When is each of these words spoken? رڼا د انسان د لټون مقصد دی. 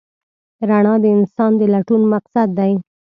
رڼا 0.69 0.93
د 1.03 1.05
انسان 1.17 1.51
د 1.59 1.61
لټون 1.73 2.01
مقصد 2.13 2.47
دی. 2.59 2.73